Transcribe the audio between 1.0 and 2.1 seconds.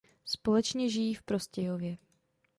v Prostějově.